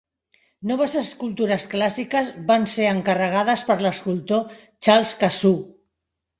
[0.69, 5.59] Noves escultures clàssiques van ser encarregades per l'escultor Charles Cassou.